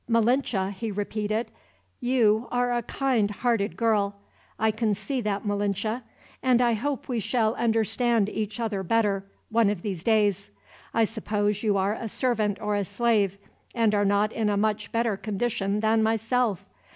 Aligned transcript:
"Malinche," 0.09 0.73
he 0.73 0.91
repeated, 0.91 1.51
"you 1.99 2.47
are 2.51 2.73
a 2.73 2.81
kind 2.81 3.29
hearted 3.29 3.77
girl. 3.77 4.15
I 4.57 4.71
can 4.71 4.95
see 4.95 5.21
that, 5.21 5.45
Malinche; 5.45 6.01
and 6.41 6.59
I 6.59 6.73
hope 6.73 7.07
we 7.07 7.19
shall 7.19 7.53
understand 7.53 8.27
each 8.27 8.59
other 8.59 8.81
better, 8.81 9.23
one 9.51 9.69
of 9.69 9.83
these 9.83 10.03
days. 10.03 10.49
I 10.91 11.03
suppose 11.03 11.61
you 11.61 11.77
are 11.77 11.93
a 11.93 12.09
servant 12.09 12.59
or 12.59 12.73
a 12.75 12.83
slave, 12.83 13.37
and 13.75 13.93
are 13.93 14.03
not 14.03 14.33
in 14.33 14.49
a 14.49 14.57
much 14.57 14.91
better 14.91 15.15
condition 15.17 15.81
than 15.81 16.01
myself. 16.01 16.65